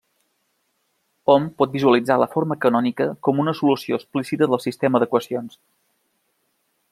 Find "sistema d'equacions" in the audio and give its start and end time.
4.67-5.61